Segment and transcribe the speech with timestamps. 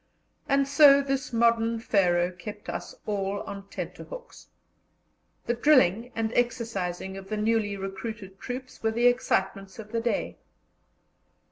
[0.49, 4.47] And so this modern Pharaoh kept us all on tenterhooks.
[5.45, 10.39] The drilling and exercising of the newly recruited troops were the excitements of the day.